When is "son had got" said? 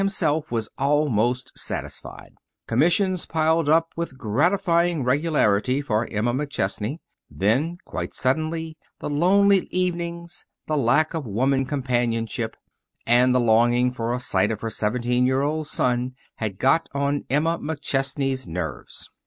15.67-16.89